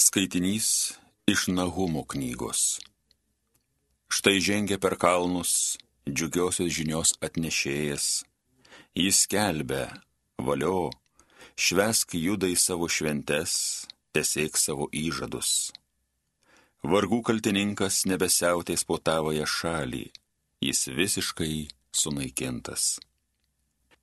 Skaitinys 0.00 0.92
iš 1.28 1.40
Nahumo 1.52 2.04
knygos. 2.08 2.80
Štai 4.08 4.40
žengia 4.40 4.78
per 4.80 4.94
kalnus 4.96 5.76
džiugiosios 6.08 6.72
žinios 6.72 7.10
atnešėjas. 7.20 8.06
Jis 8.96 9.18
kelbė, 9.28 9.82
valio, 10.46 10.88
švesk 11.52 12.16
judai 12.16 12.54
savo 12.56 12.88
šventes, 12.88 13.52
tesėk 14.16 14.56
savo 14.56 14.88
įžadus. 15.02 15.68
Vargų 16.80 17.20
kaltininkas 17.28 18.00
nebesiautės 18.08 18.86
po 18.88 18.96
tavoje 18.96 19.44
šalį, 19.44 20.06
jis 20.64 20.80
visiškai 20.96 21.68
sunaikintas. 21.92 22.96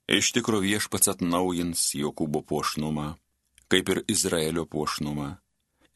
Iš 0.06 0.30
tikro 0.38 0.62
viešpats 0.62 1.10
atnaujins 1.16 1.90
Jokūbo 1.98 2.46
puošnumą, 2.46 3.10
kaip 3.74 3.94
ir 3.96 4.06
Izraelio 4.06 4.70
puošnumą 4.70 5.34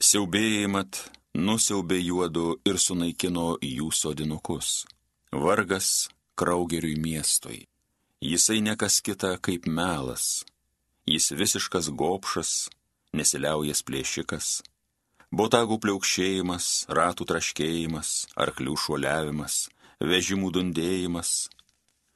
Siaubėjai 0.02 0.66
mat 0.66 0.98
nusiaubė 1.38 2.00
juodu 2.02 2.56
ir 2.66 2.80
sunaikino 2.82 3.60
jų 3.62 3.92
sodinukus. 3.94 4.88
Vargas 5.30 6.10
kraugeriui 6.34 6.96
miestui. 6.98 7.60
Jisai 8.18 8.64
nekas 8.66 8.98
kita 9.06 9.36
kaip 9.46 9.70
melas. 9.70 10.42
Jis 11.06 11.30
visiškas 11.38 11.92
gopšas, 11.94 12.72
nesiliaujas 13.14 13.86
plėšikas. 13.86 14.50
Botagų 15.30 15.78
pliaukšėjimas, 15.86 16.90
ratų 16.90 17.30
traškėjimas, 17.30 18.16
arklių 18.34 18.74
šuoliavimas, 18.82 19.68
vežimų 20.02 20.50
dundėjimas, 20.58 21.46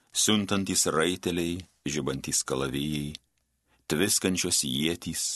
siuntantys 0.10 0.90
raiteliai, 0.90 1.60
žibantys 1.86 2.42
kalavijai, 2.50 3.14
tviskančios 3.86 4.66
jėtys, 4.66 5.36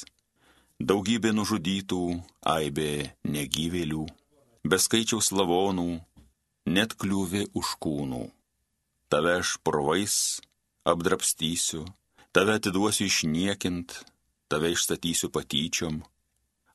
Daugybė 0.80 1.34
nužudytų, 1.36 2.04
aibė 2.48 3.12
negyvėlių, 3.28 4.06
beskaičiaus 4.64 5.34
lavonų, 5.36 6.00
net 6.72 6.96
kliūvė 6.96 7.50
už 7.52 7.74
kūnų. 7.84 8.22
Tave 9.12 9.34
aš 9.42 9.58
purvais 9.60 10.40
apdrapstysiu, 10.88 11.84
tave 12.32 12.56
atiduosiu 12.62 13.10
išniekint, 13.12 13.92
tave 14.48 14.72
išstatysiu 14.72 15.28
patyčiom. 15.36 16.00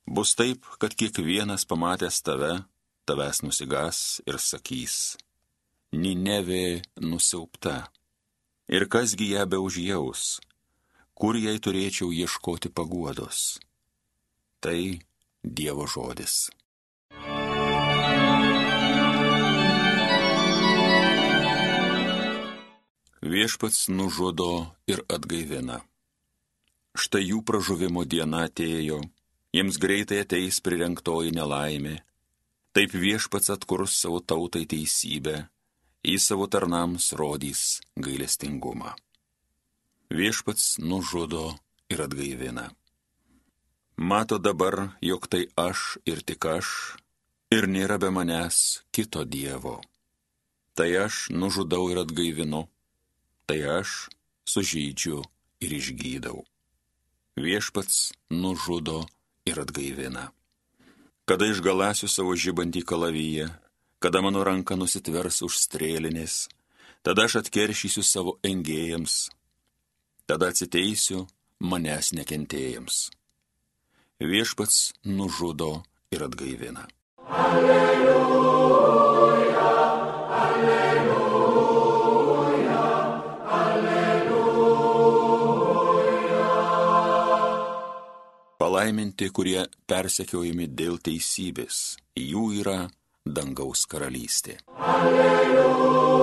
Bus 0.04 0.36
taip, 0.36 0.68
kad 0.76 0.92
kiekvienas 0.92 1.64
pamatęs 1.64 2.20
tave, 2.20 2.60
tavęs 3.08 3.40
nusigas 3.40 4.20
ir 4.28 4.36
sakys, 4.36 5.16
Ninevė 5.94 6.82
nusiaupta. 7.00 7.86
Ir 8.68 8.84
kasgi 8.90 9.30
ją 9.32 9.44
be 9.46 9.60
užjaus, 9.62 10.40
kur 11.14 11.38
jai 11.38 11.54
turėčiau 11.62 12.10
ieškoti 12.10 12.68
paguodos. 12.68 13.63
Tai 14.64 14.98
Dievo 15.44 15.84
žodis. 15.84 16.48
Viešpats 23.20 23.88
nužudo 23.92 24.72
ir 24.88 25.02
atgaivina. 25.12 25.82
Štai 26.96 27.20
jų 27.26 27.42
pražuvimo 27.44 28.06
diena 28.08 28.46
atėjo, 28.48 29.02
jiems 29.52 29.76
greitai 29.82 30.22
ateis 30.24 30.62
prirenktoji 30.64 31.34
nelaimė. 31.36 31.98
Taip 32.72 32.96
viešpats 32.96 33.52
atkurs 33.52 33.98
savo 34.00 34.22
tautai 34.24 34.62
teisybę, 34.64 35.42
į 36.08 36.16
savo 36.16 36.48
tarnams 36.48 37.10
rodys 37.20 37.82
gailestingumą. 38.00 38.96
Viešpats 40.08 40.78
nužudo 40.80 41.50
ir 41.92 42.06
atgaivina. 42.08 42.70
Mato 43.96 44.38
dabar, 44.38 44.98
jog 45.00 45.28
tai 45.30 45.46
aš 45.54 46.02
ir 46.02 46.18
tik 46.26 46.42
aš, 46.50 46.98
ir 47.54 47.68
nėra 47.70 47.94
be 48.02 48.10
manęs 48.10 48.82
kito 48.90 49.22
Dievo. 49.22 49.78
Tai 50.74 50.90
aš 51.06 51.30
nužudau 51.30 51.86
ir 51.94 52.02
atgaivinu, 52.02 52.66
tai 53.46 53.62
aš 53.62 54.10
sužydžiu 54.50 55.22
ir 55.62 55.70
išgydau. 55.78 56.42
Viešpats 57.38 58.10
nužudo 58.34 59.06
ir 59.46 59.62
atgaivina. 59.62 60.34
Kada 61.24 61.46
išgalasiu 61.46 62.10
savo 62.10 62.34
žibantį 62.34 62.82
kalavyje, 62.82 63.46
kada 64.02 64.18
mano 64.18 64.42
ranka 64.42 64.74
nusitvers 64.74 65.38
už 65.46 65.54
strėlinės, 65.54 66.48
tada 67.06 67.30
aš 67.30 67.44
atkeršysiu 67.46 68.02
savo 68.02 68.40
engėjams, 68.42 69.30
tada 70.26 70.50
atsiteisiu 70.50 71.28
manęs 71.62 72.10
nekentėjams 72.18 73.06
viešpats 74.20 74.92
nužudo 75.04 75.82
ir 76.10 76.22
atgaivina. 76.24 76.86
Alleluja, 77.30 78.84
alleluja, 80.42 81.64
alleluja. 83.60 84.84
Palaiminti, 88.58 89.30
kurie 89.30 89.66
persekiojami 89.86 90.66
dėl 90.68 90.98
teisybės, 91.02 91.96
jų 92.16 92.52
yra 92.62 92.88
dangaus 93.24 93.86
karalystė. 93.90 94.58
Alleluja, 94.78 96.13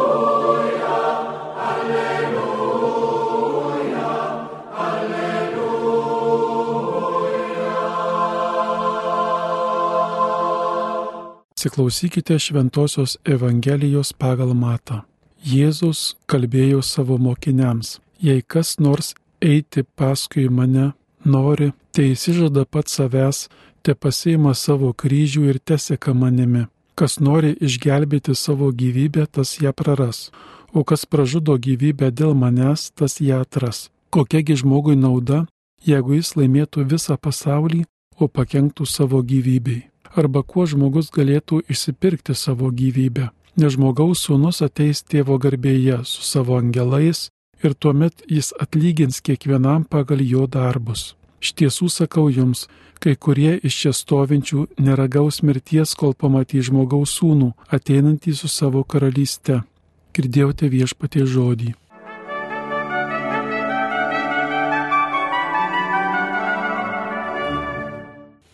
Atsiklausykite 11.61 12.39
Šventojios 12.39 13.17
Evangelijos 13.25 14.13
pagal 14.17 14.55
Matą. 14.57 15.03
Jėzus 15.45 16.15
kalbėjo 16.25 16.79
savo 16.81 17.19
mokiniams, 17.21 17.99
jei 18.17 18.41
kas 18.41 18.79
nors 18.81 19.11
eiti 19.37 19.83
paskui 19.85 20.47
mane 20.49 20.87
nori, 21.21 21.67
tai 21.93 22.15
įsižada 22.15 22.63
pat 22.65 22.89
savęs, 22.89 23.43
te 23.85 23.93
pasiima 23.93 24.55
savo 24.57 24.89
kryžių 24.89 25.43
ir 25.51 25.59
teseka 25.61 26.15
manimi. 26.17 26.63
Kas 26.97 27.19
nori 27.21 27.53
išgelbėti 27.53 28.33
savo 28.33 28.71
gyvybę, 28.73 29.27
tas 29.29 29.59
ją 29.61 29.69
praras, 29.69 30.31
o 30.73 30.81
kas 30.81 31.05
pražudo 31.05 31.59
gyvybę 31.61 32.09
dėl 32.09 32.33
manęs, 32.33 32.89
tas 32.89 33.21
ją 33.21 33.43
atras. 33.45 33.91
Kokiagi 34.09 34.57
žmogui 34.63 34.97
nauda, 34.97 35.45
jeigu 35.85 36.17
jis 36.17 36.33
laimėtų 36.41 36.89
visą 36.89 37.21
pasaulį, 37.21 37.85
o 38.17 38.25
pakenktų 38.25 38.89
savo 38.89 39.21
gyvybei 39.21 39.90
arba 40.15 40.43
kuo 40.43 40.65
žmogus 40.67 41.11
galėtų 41.13 41.61
išsipirkti 41.71 42.35
savo 42.35 42.71
gyvybę. 42.71 43.29
Nes 43.59 43.75
žmogaus 43.75 44.23
sūnus 44.25 44.61
ateis 44.63 45.03
tėvo 45.03 45.37
garbėje 45.41 46.01
su 46.07 46.23
savo 46.23 46.57
angelais 46.57 47.29
ir 47.63 47.73
tuomet 47.73 48.23
jis 48.27 48.53
atlygins 48.63 49.21
kiekvienam 49.21 49.83
pagal 49.83 50.23
jo 50.23 50.47
darbus. 50.47 51.15
Iš 51.41 51.53
tiesų 51.57 51.89
sakau 51.89 52.29
jums, 52.29 52.67
kai 53.01 53.15
kurie 53.17 53.57
iš 53.65 53.77
čia 53.81 53.93
stovinčių 53.97 54.67
neragaus 54.77 55.41
mirties, 55.41 55.95
kol 55.97 56.13
pamatys 56.13 56.69
žmogaus 56.69 57.17
sūnų 57.17 57.51
ateinantį 57.77 58.35
su 58.37 58.47
savo 58.47 58.83
karalyste. 58.83 59.63
Girdėjote 60.13 60.69
viešpatie 60.69 61.25
žodį. 61.25 61.73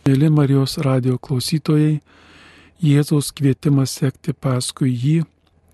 Mėly 0.07 0.29
Marijos 0.31 0.77
radio 0.85 1.17
klausytojai, 1.19 1.97
Jėzaus 2.79 3.33
kvietimas 3.35 3.91
sekti 3.97 4.31
paskui 4.31 4.93
jį, 4.93 5.15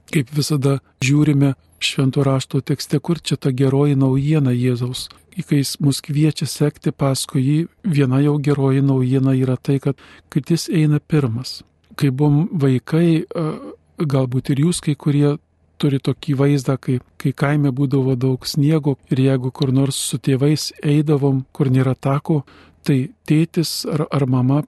kaip 0.09 0.31
visada 0.33 0.79
žiūrime 1.05 1.51
šventų 1.77 2.23
rašto 2.25 2.63
tekste, 2.65 2.97
kur 2.97 3.21
čia 3.21 3.37
ta 3.37 3.51
geroji 3.53 3.93
naujiena 3.99 4.55
Jėzaus. 4.55 5.03
Kai 5.37 5.59
jis 5.59 5.75
mus 5.83 6.01
kviečia 6.01 6.47
sekti 6.49 6.89
paskui 6.89 7.43
jį, 7.45 7.59
viena 7.85 8.23
jau 8.23 8.39
geroji 8.41 8.81
naujiena 8.81 9.37
yra 9.37 9.53
tai, 9.53 9.77
kad, 9.83 10.01
kad 10.33 10.49
jis 10.49 10.65
eina 10.81 10.97
pirmas. 10.97 11.59
Kai 11.93 12.09
buvom 12.09 12.47
vaikai, 12.65 13.27
galbūt 14.01 14.49
ir 14.55 14.65
jūs 14.65 14.81
kai 14.81 14.97
kurie 14.97 15.35
turi 15.77 16.01
tokį 16.01 16.39
vaizdą, 16.41 16.79
kai, 16.81 16.99
kai 17.21 17.37
kaime 17.37 17.69
būdavo 17.69 18.17
daug 18.17 18.49
sniego 18.49 18.97
ir 19.13 19.27
jeigu 19.29 19.53
kur 19.53 19.69
nors 19.69 20.01
su 20.09 20.17
tėvais 20.17 20.71
eidavom, 20.81 21.45
kur 21.53 21.69
nėra 21.69 21.93
tako, 21.93 22.41
tai 22.83 22.99
tėtis 23.27 23.83
ar, 23.89 24.05
ar 24.11 24.25
mama 24.27 24.63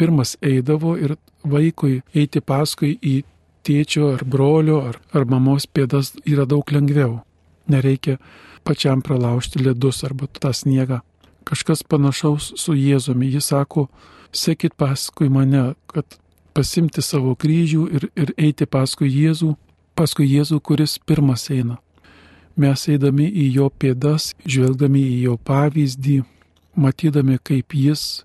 pirmas 0.00 0.36
eidavo 0.40 0.96
ir 0.96 1.16
vaikui 1.44 2.00
eiti 2.16 2.40
paskui 2.40 2.96
į 3.02 3.20
tėčio 3.66 4.14
ar 4.14 4.24
brolio 4.24 4.80
ar, 4.88 5.00
ar 5.12 5.26
mamos 5.28 5.66
pėdas 5.66 6.14
yra 6.24 6.46
daug 6.48 6.64
lengviau. 6.72 7.20
Nereikia 7.70 8.18
pačiam 8.64 9.02
pralaužti 9.04 9.62
ledus 9.62 10.02
arba 10.04 10.26
tą 10.26 10.52
sniegą. 10.56 11.00
Kažkas 11.44 11.82
panašaus 11.84 12.52
su 12.60 12.74
Jėzumi. 12.76 13.30
Jis 13.34 13.50
sako, 13.52 13.88
sekit 14.32 14.76
paskui 14.76 15.28
mane, 15.32 15.74
kad 15.90 16.18
pasimti 16.54 17.02
savo 17.02 17.34
kryžių 17.34 17.86
ir, 17.96 18.08
ir 18.16 18.34
eiti 18.38 18.66
paskui 18.66 19.10
Jėzų, 19.10 19.54
paskui 19.96 20.28
Jėzų, 20.28 20.60
kuris 20.60 20.98
pirmas 20.98 21.48
eina. 21.50 21.78
Mes 22.60 22.88
eidami 22.90 23.28
į 23.30 23.46
jo 23.54 23.70
pėdas, 23.70 24.34
žvelgdami 24.44 25.00
į 25.14 25.18
jo 25.28 25.36
pavyzdį, 25.48 26.20
matydami, 26.76 27.38
kaip 27.42 27.74
jis 27.74 28.22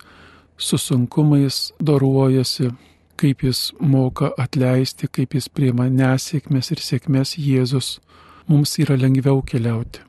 su 0.58 0.78
sunkumais 0.78 1.72
doruojasi, 1.80 2.72
kaip 3.16 3.44
jis 3.44 3.72
moka 3.80 4.32
atleisti, 4.38 5.08
kaip 5.08 5.36
jis 5.36 5.48
priima 5.50 5.88
nesėkmės 5.90 6.72
ir 6.72 6.84
sėkmės 6.84 7.36
Jėzus, 7.40 8.00
mums 8.48 8.76
yra 8.80 8.98
lengviau 9.00 9.42
keliauti. 9.42 10.04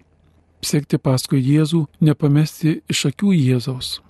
Sekti 0.67 0.99
paskui 0.99 1.41
Jėzų, 1.45 1.85
nepamesti 2.01 2.81
iš 2.91 3.07
akių 3.13 3.33
Jėzaus. 3.37 4.01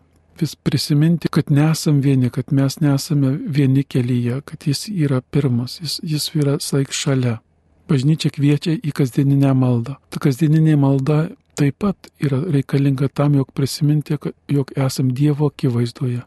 Vis 0.41 0.53
prisiminti, 0.57 1.29
kad 1.33 1.51
nesam 1.51 2.03
vieni, 2.05 2.31
kad 2.31 2.53
mes 2.53 2.79
nesame 2.81 3.33
vieni 3.41 3.85
kelyje, 3.85 4.43
kad 4.45 4.67
jis 4.69 4.87
yra 4.89 5.23
pirmas, 5.33 5.79
jis, 5.81 5.99
jis 6.05 6.29
yra 6.37 6.59
saik 6.61 6.93
šalia. 6.93 7.39
Bažnyčia 7.89 8.33
kviečia 8.35 8.75
į 8.77 8.93
kasdieninę 8.97 9.53
maldą. 9.57 9.97
Ta 10.11 10.21
kasdieninė 10.21 10.75
malda 10.81 11.21
taip 11.57 11.79
pat 11.83 12.11
yra 12.21 12.39
reikalinga 12.53 13.09
tam, 13.09 13.35
jog 13.35 13.53
prisiminti, 13.57 14.17
jog 14.49 14.73
esam 14.77 15.13
Dievo 15.15 15.51
akivaizdoje, 15.53 16.23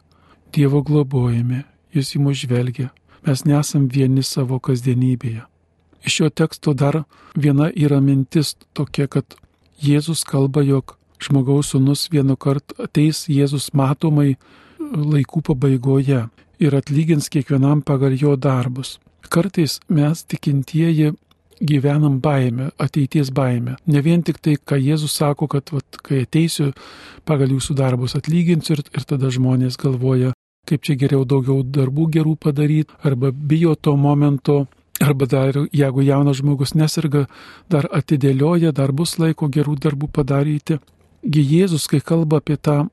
Dievo 0.52 0.82
globojami, 0.82 1.64
Jis 1.90 2.14
į 2.14 2.20
mus 2.22 2.38
žvelgia, 2.38 2.92
mes 3.26 3.42
nesam 3.42 3.88
vieni 3.90 4.22
savo 4.22 4.60
kasdienybėje. 4.62 5.42
Iš 6.06 6.16
šio 6.16 6.28
teksto 6.30 6.72
dar 6.74 7.02
viena 7.34 7.66
yra 7.74 7.98
mintis 8.00 8.54
tokia, 8.78 9.08
kad 9.10 9.34
Jėzus 9.82 10.22
kalba, 10.28 10.62
jog 10.62 10.94
žmogaus 11.20 11.72
sunus 11.74 12.06
vienu 12.12 12.36
kartu 12.36 12.76
ateis 12.84 13.24
Jėzus 13.28 13.72
matomai 13.74 14.36
laikų 14.80 15.42
pabaigoje 15.50 16.22
ir 16.60 16.76
atlygins 16.76 17.28
kiekvienam 17.32 17.82
pagal 17.82 18.14
jo 18.16 18.36
darbus. 18.36 18.98
Kartais 19.30 19.78
mes 19.88 20.24
tikintieji 20.24 21.12
gyvenam 21.60 22.20
baime, 22.20 22.70
ateities 22.80 23.30
baime. 23.30 23.76
Ne 23.86 24.00
vien 24.00 24.22
tik 24.22 24.40
tai, 24.40 24.56
ką 24.56 24.78
Jėzus 24.80 25.14
sako, 25.20 25.48
kad 25.50 25.70
vat, 25.74 26.00
kai 26.04 26.24
ateisiu, 26.24 26.70
pagal 27.28 27.52
jūsų 27.54 27.76
darbus 27.78 28.16
atlyginsiu 28.16 28.78
ir, 28.78 28.84
ir 28.96 29.06
tada 29.08 29.30
žmonės 29.32 29.78
galvoja, 29.80 30.32
kaip 30.68 30.84
čia 30.86 30.96
geriau 31.00 31.24
daugiau 31.28 31.62
darbų 31.64 32.08
gerų 32.16 32.36
padaryti, 32.40 32.96
arba 33.04 33.32
bijo 33.32 33.74
to 33.76 33.96
momento, 33.96 34.64
arba 35.00 35.26
dar, 35.26 35.56
jeigu 35.72 36.04
jaunas 36.04 36.40
žmogus 36.40 36.74
nesirga, 36.74 37.26
dar 37.68 37.88
atidėlioja, 37.92 38.72
dar 38.72 38.92
bus 38.92 39.18
laiko 39.18 39.48
gerų 39.48 39.76
darbų 39.80 40.10
padaryti. 40.12 40.80
Jėzus, 41.20 41.86
kai 41.88 42.00
kalba 42.00 42.40
apie 42.40 42.56
tą 42.56 42.86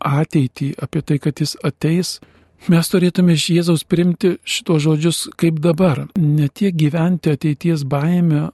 ateitį, 0.00 0.74
apie 0.80 1.00
tai, 1.04 1.18
kad 1.18 1.40
jis 1.40 1.56
ateis, 1.64 2.18
Mes 2.68 2.88
turėtume 2.92 3.32
iš 3.32 3.46
Jėzaus 3.54 3.86
primti 3.88 4.34
šitos 4.44 4.82
žodžius 4.84 5.20
kaip 5.40 5.62
dabar. 5.64 6.04
Ne 6.20 6.48
tiek 6.52 6.74
gyventi 6.76 7.32
ateities 7.32 7.86
baime, 7.88 8.50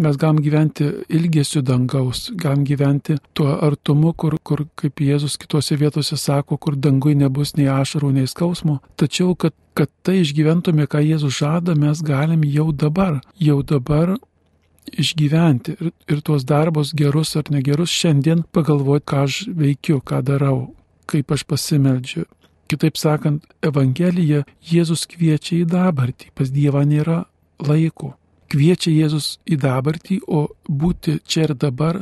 mes 0.00 0.16
galim 0.16 0.40
gyventi 0.40 0.86
ilgesiu 1.12 1.60
dangaus, 1.60 2.30
galim 2.32 2.64
gyventi 2.64 3.18
tuo 3.36 3.52
artumu, 3.52 4.14
kur, 4.16 4.38
kur 4.40 4.64
kaip 4.80 5.04
Jėzus 5.04 5.36
kitose 5.36 5.76
vietose 5.76 6.16
sako, 6.16 6.56
kur 6.56 6.80
dangui 6.80 7.12
nebus 7.18 7.52
nei 7.58 7.68
ašarų, 7.68 8.14
nei 8.16 8.30
skausmo. 8.30 8.80
Tačiau, 8.96 9.36
kad, 9.36 9.52
kad 9.76 9.92
tai 10.00 10.22
išgyventume, 10.22 10.88
ką 10.88 11.04
Jėzus 11.04 11.36
žada, 11.42 11.76
mes 11.76 12.00
galim 12.00 12.48
jau 12.48 12.70
dabar, 12.72 13.20
jau 13.36 13.60
dabar 13.60 14.16
išgyventi 14.96 15.76
ir, 15.76 15.92
ir 16.08 16.24
tuos 16.24 16.48
darbus 16.48 16.96
gerus 16.96 17.36
ar 17.36 17.52
negerus 17.52 17.92
šiandien 17.92 18.46
pagalvoti, 18.48 19.10
ką 19.12 19.26
aš 19.28 19.42
veikiu, 19.52 20.00
ką 20.00 20.24
darau, 20.24 20.70
kaip 21.04 21.36
aš 21.36 21.44
pasimeldžiu 21.44 22.24
Kitaip 22.72 22.96
sakant, 22.96 23.42
Evangelija 23.60 24.46
Jėzus 24.64 25.02
kviečia 25.10 25.58
į 25.58 25.64
dabartį, 25.68 26.30
pas 26.32 26.48
Dievą 26.48 26.86
nėra 26.88 27.18
laiko. 27.60 28.14
Kviečia 28.48 28.94
Jėzus 28.94 29.26
į 29.44 29.58
dabartį, 29.60 30.22
o 30.24 30.46
būti 30.64 31.18
čia 31.28 31.50
ir 31.50 31.52
dabar 31.52 32.00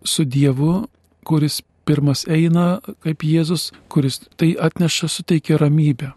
su 0.00 0.24
Dievu, 0.24 0.86
kuris 1.20 1.60
pirmas 1.84 2.24
eina 2.32 2.78
kaip 3.04 3.26
Jėzus, 3.28 3.74
kuris 3.92 4.22
tai 4.40 4.54
atneša, 4.56 5.10
suteikia 5.12 5.60
ramybę. 5.60 6.14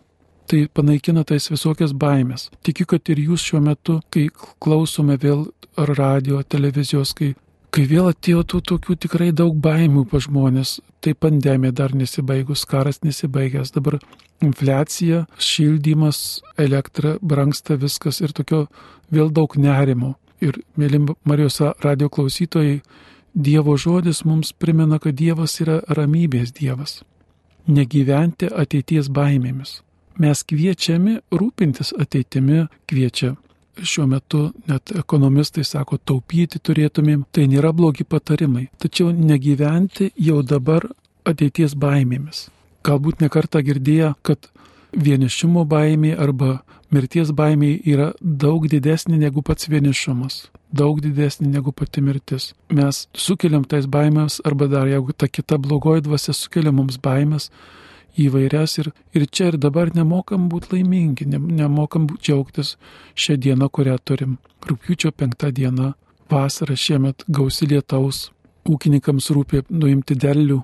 Tai 0.47 0.61
panaikina 0.73 1.25
tais 1.27 1.51
visokias 1.51 1.91
baimės. 1.91 2.47
Tikiu, 2.63 2.87
kad 2.87 3.11
ir 3.11 3.19
jūs 3.27 3.43
šiuo 3.49 3.59
metu, 3.67 3.99
kai 4.09 4.29
klausome 4.63 5.19
vėl 5.19 5.49
ar 5.75 5.91
radio, 5.99 6.39
televizijos, 6.41 7.11
kai 7.13 7.33
Kai 7.69 7.83
vėl 7.85 8.07
atėjo 8.09 8.41
tų 8.49 8.59
tokių 8.71 8.95
tikrai 9.05 9.29
daug 9.35 9.57
baimių 9.61 10.07
pa 10.09 10.17
žmonės, 10.23 10.79
tai 11.05 11.13
pandemija 11.13 11.75
dar 11.81 11.93
nesibaigus, 11.93 12.63
karas 12.65 13.03
nesibaigęs, 13.05 13.69
dabar 13.75 13.99
infliacija, 14.41 15.27
šildymas, 15.37 16.41
elektra, 16.57 17.17
brangsta 17.21 17.77
viskas 17.77 18.23
ir 18.25 18.33
tokio 18.33 18.63
vėl 19.13 19.29
daug 19.29 19.53
nerimo. 19.53 20.15
Ir, 20.41 20.57
mėly 20.79 21.03
Marijos 21.27 21.59
radio 21.83 22.09
klausytojai, 22.09 22.79
Dievo 23.39 23.75
žodis 23.77 24.23
mums 24.25 24.49
primena, 24.57 24.97
kad 24.97 25.13
Dievas 25.13 25.59
yra 25.61 25.77
ramybės 25.93 26.49
Dievas. 26.57 27.03
Negyventi 27.69 28.49
ateities 28.49 29.11
baimėmis. 29.13 29.83
Mes 30.17 30.41
kviečiami 30.43 31.19
rūpintis 31.29 31.93
ateitimi, 32.01 32.65
kviečia 32.89 33.35
šiuo 33.83 34.07
metu 34.07 34.49
net 34.69 34.91
ekonomistai 34.95 35.63
sako, 35.67 35.97
taupyti 35.97 36.59
turėtumėm, 36.59 37.25
tai 37.31 37.47
nėra 37.51 37.73
blogi 37.75 38.05
patarimai. 38.07 38.69
Tačiau 38.79 39.11
negyventi 39.15 40.11
jau 40.17 40.41
dabar 40.43 40.87
ateities 41.27 41.75
baimėmis. 41.79 42.47
Galbūt 42.85 43.21
nekartą 43.23 43.61
girdėję, 43.65 44.13
kad 44.23 44.49
vienišumo 44.95 45.65
baimė 45.69 46.15
arba 46.17 46.59
mirties 46.93 47.33
baimė 47.35 47.73
yra 47.85 48.13
daug 48.21 48.65
didesnė 48.71 49.19
negu 49.19 49.43
pats 49.45 49.69
vienišumas. 49.69 50.47
Daug 50.71 51.01
didesnė 51.01 51.49
negu 51.49 51.73
pati 51.73 52.01
mirtis. 52.05 52.53
Mes 52.69 53.07
sukeliam 53.13 53.65
tais 53.65 53.87
baimės, 53.89 54.39
arba 54.45 54.69
dar 54.69 54.89
jeigu 54.89 55.13
ta 55.13 55.27
kita 55.27 55.57
blogoji 55.57 56.05
dvasia 56.05 56.33
sukelia 56.33 56.71
mums 56.71 56.99
baimės, 57.01 57.49
įvairias 58.17 58.77
ir, 58.81 58.91
ir 59.13 59.25
čia 59.27 59.51
ir 59.51 59.57
dabar 59.61 59.91
nemokam 59.95 60.49
būti 60.49 60.73
laimingi, 60.75 61.27
ne, 61.29 61.39
nemokam 61.39 62.07
būti 62.09 62.29
džiaugtis 62.29 62.75
šią 63.15 63.37
dieną, 63.45 63.69
kurią 63.69 63.97
turim. 64.03 64.37
Rūpiučio 64.65 65.11
penktą 65.11 65.51
dieną, 65.55 65.93
vasara 66.31 66.75
šiemet 66.75 67.23
gausi 67.27 67.67
lietaus, 67.69 68.29
ūkininkams 68.69 69.29
rūpė 69.35 69.63
nuimti 69.69 70.17
derlių, 70.19 70.61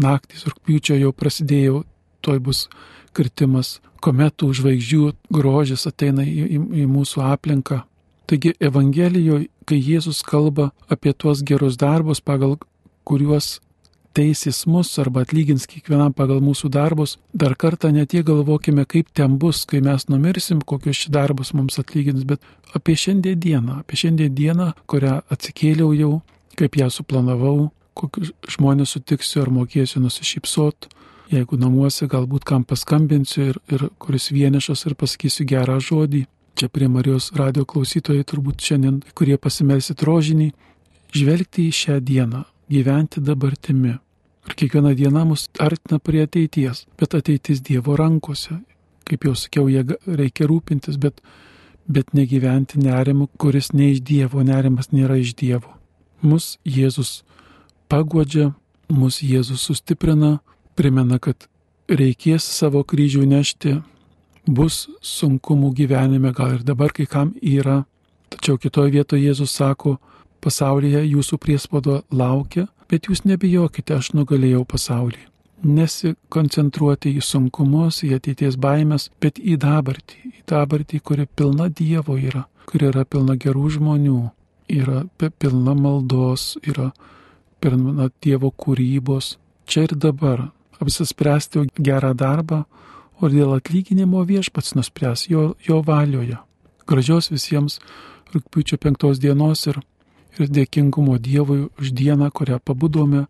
naktys 0.00 0.46
rūpiučio 0.48 0.98
jau 1.00 1.12
prasidėjo, 1.12 1.82
toj 2.24 2.40
bus 2.40 2.68
kritimas, 3.14 3.78
kometų 4.04 4.52
žvaigždžių 4.58 5.10
grožis 5.32 5.86
ateina 5.88 6.24
į, 6.24 6.44
į, 6.44 6.62
į 6.84 6.86
mūsų 6.90 7.24
aplinką. 7.24 7.82
Taigi 8.28 8.54
Evangelijoje, 8.60 9.50
kai 9.68 9.78
Jėzus 9.80 10.22
kalba 10.24 10.70
apie 10.88 11.12
tuos 11.12 11.42
gerus 11.44 11.76
darbus, 11.80 12.20
pagal 12.24 12.56
kuriuos 13.04 13.58
teisės 14.14 14.64
mus 14.70 14.92
arba 15.02 15.24
atlygins 15.24 15.66
kiekvienam 15.70 16.14
pagal 16.16 16.40
mūsų 16.44 16.70
darbus, 16.72 17.16
dar 17.34 17.56
kartą 17.58 17.90
ne 17.92 18.06
tiek 18.06 18.24
galvokime, 18.26 18.86
kaip 18.86 19.10
ten 19.12 19.38
bus, 19.38 19.64
kai 19.68 19.82
mes 19.84 20.08
numirsim, 20.08 20.62
kokius 20.62 21.04
šį 21.04 21.14
darbus 21.14 21.52
mums 21.54 21.78
atlygins, 21.82 22.24
bet 22.28 22.42
apie 22.74 22.96
šiandien 22.98 23.40
dieną, 23.40 23.80
apie 23.82 23.98
šiandien 24.04 24.34
dieną, 24.34 24.72
kurią 24.90 25.20
atsikėliau 25.34 25.92
jau, 25.98 26.12
kaip 26.58 26.78
ją 26.78 26.90
suplanavau, 26.94 27.70
kokius 27.98 28.32
žmonės 28.56 28.94
sutiksiu 28.96 29.42
ar 29.44 29.50
mokėsiu 29.54 30.02
nusišypsot, 30.04 30.88
jeigu 31.34 31.58
namuose 31.58 32.08
galbūt 32.10 32.46
kam 32.48 32.64
paskambinsiu 32.68 33.50
ir, 33.50 33.60
ir 33.72 33.88
kuris 33.98 34.30
vienišas 34.34 34.86
ir 34.88 34.96
pasakysiu 34.98 35.46
gerą 35.48 35.80
žodį. 35.82 36.24
Čia 36.54 36.68
prie 36.70 36.86
Marijos 36.86 37.32
radio 37.34 37.64
klausytojai 37.66 38.22
turbūt 38.30 38.62
šiandien, 38.62 39.00
kurie 39.18 39.34
pasimelsit 39.42 40.04
rožinį, 40.06 40.52
žvelgti 41.14 41.66
į 41.66 41.74
šią 41.74 41.98
dieną, 42.06 42.44
gyventi 42.70 43.22
dabartimi. 43.24 43.96
Ir 44.44 44.56
kiekviena 44.60 44.92
diena 44.96 45.24
mus 45.24 45.46
artina 45.60 45.98
prie 45.98 46.24
ateities, 46.26 46.84
bet 47.00 47.14
ateitis 47.16 47.62
Dievo 47.64 47.96
rankose. 47.96 48.60
Kaip 49.04 49.24
jau 49.24 49.34
sakiau, 49.36 49.68
jie 49.68 49.84
reikia 50.06 50.48
rūpintis, 50.48 50.98
bet, 51.00 51.20
bet 51.88 52.12
negyventi 52.16 52.80
nerimu, 52.80 53.28
kuris 53.40 53.72
ne 53.72 53.90
iš 53.92 54.02
Dievo, 54.04 54.44
nerimas 54.44 54.92
nėra 54.92 55.16
iš 55.20 55.34
Dievo. 55.40 55.72
Mus 56.24 56.58
Jėzus 56.64 57.22
pagodžia, 57.88 58.52
mus 58.88 59.20
Jėzus 59.24 59.64
sustiprina, 59.64 60.38
primena, 60.76 61.18
kad 61.18 61.48
reikės 61.88 62.44
savo 62.44 62.84
kryžių 62.84 63.24
nešti, 63.28 63.74
bus 64.46 64.88
sunkumų 65.00 65.72
gyvenime, 65.76 66.32
gal 66.36 66.58
ir 66.58 66.64
dabar 66.64 66.92
kai 66.92 67.06
kam 67.08 67.32
yra. 67.40 67.84
Tačiau 68.32 68.58
kitoje 68.60 68.92
vietoje 68.92 69.24
Jėzus 69.28 69.52
sako, 69.56 69.98
pasaulyje 70.44 71.04
jūsų 71.06 71.38
priespaudo 71.40 72.02
laukia, 72.12 72.66
bet 72.90 73.08
jūs 73.08 73.24
nebijokite, 73.28 73.96
aš 73.98 74.12
nugalėjau 74.18 74.64
pasaulį. 74.68 75.20
Nesikoncentruoti 75.64 77.14
į 77.16 77.22
sunkumus, 77.24 78.02
į 78.04 78.16
ateities 78.18 78.58
baimės, 78.60 79.08
bet 79.22 79.38
į 79.40 79.56
dabartį, 79.62 80.18
į 80.40 80.42
dabartį, 80.50 81.00
kuri 81.00 81.26
pilna 81.26 81.70
Dievo 81.72 82.18
yra, 82.20 82.44
kuri 82.68 82.90
yra 82.90 83.04
pilna 83.08 83.38
gerų 83.40 83.70
žmonių, 83.78 84.18
yra 84.68 85.04
pilna 85.40 85.76
maldos, 85.78 86.58
yra 86.66 86.90
pilna 87.64 88.10
Dievo 88.24 88.52
kūrybos. 88.52 89.38
Čia 89.64 89.86
ir 89.88 89.96
dabar 89.96 90.50
apsispręsti 90.82 91.68
gerą 91.80 92.12
darbą, 92.12 92.64
o 93.20 93.30
dėl 93.30 93.54
atlyginimo 93.56 94.24
viešpats 94.28 94.74
nuspręs 94.76 95.28
jo, 95.30 95.54
jo 95.64 95.80
valioje. 95.86 96.36
Gražios 96.84 97.30
visiems 97.32 97.78
rūpiučio 98.34 98.76
penktos 98.82 99.20
dienos 99.22 99.64
ir 99.70 99.78
ir 100.38 100.50
dėkingumo 100.50 101.18
Dievui 101.18 101.68
už 101.80 101.92
dieną, 101.92 102.30
kurią 102.30 102.58
pabudome, 102.64 103.26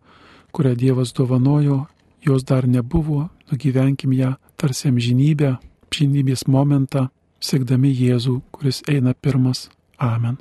kurią 0.52 0.74
Dievas 0.74 1.12
dovanojo, 1.12 1.86
jos 2.24 2.44
dar 2.44 2.68
nebuvo, 2.68 3.28
nugyvenkim 3.50 4.12
ją 4.12 4.34
tarsi 4.56 4.88
amžinybę, 4.88 5.56
amžinybės 5.90 6.46
momentą, 6.48 7.08
siekdami 7.40 7.92
Jėzų, 7.92 8.40
kuris 8.52 8.82
eina 8.88 9.14
pirmas. 9.14 9.68
Amen. 9.98 10.38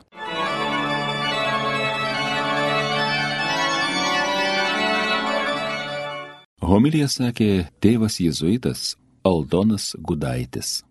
Homilija 6.63 7.09
sakė 7.11 7.67
tėvas 7.83 8.21
jėzuitas 8.23 8.95
Aldonas 9.27 9.93
Gudaitis. 9.99 10.83